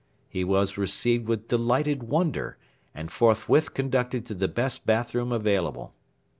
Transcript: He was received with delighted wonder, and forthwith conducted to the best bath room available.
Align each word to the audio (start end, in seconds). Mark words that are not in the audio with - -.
He 0.27 0.43
was 0.43 0.79
received 0.79 1.27
with 1.27 1.47
delighted 1.47 2.01
wonder, 2.01 2.57
and 2.95 3.11
forthwith 3.11 3.75
conducted 3.75 4.25
to 4.25 4.33
the 4.33 4.47
best 4.47 4.83
bath 4.87 5.13
room 5.13 5.31
available. 5.31 5.93